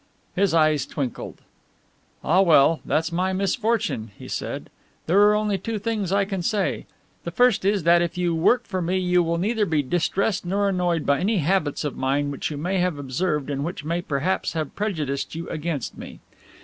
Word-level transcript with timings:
His 0.35 0.51
eyes 0.51 0.87
twinkled. 0.87 1.41
"Ah 2.23 2.41
well, 2.41 2.79
that's 2.83 3.11
my 3.11 3.33
misfortune," 3.33 4.09
he 4.17 4.27
said, 4.27 4.71
"there 5.05 5.21
are 5.27 5.35
only 5.35 5.59
two 5.59 5.77
things 5.77 6.11
I 6.11 6.25
can 6.25 6.41
say. 6.41 6.87
The 7.23 7.29
first 7.29 7.63
is 7.63 7.83
that 7.83 8.01
if 8.01 8.17
you 8.17 8.33
work 8.33 8.63
for 8.63 8.81
me 8.81 8.97
you 8.97 9.21
will 9.21 9.37
neither 9.37 9.67
be 9.67 9.83
distressed 9.83 10.43
nor 10.43 10.67
annoyed 10.67 11.05
by 11.05 11.19
any 11.19 11.37
habits 11.37 11.83
of 11.83 11.95
mine 11.95 12.31
which 12.31 12.49
you 12.49 12.57
may 12.57 12.79
have 12.79 12.97
observed 12.97 13.51
and 13.51 13.63
which 13.63 13.83
may 13.85 14.01
perhaps 14.01 14.53
have 14.53 14.75
prejudiced 14.75 15.35
you 15.35 15.47
against 15.49 15.95
me. 15.99 16.19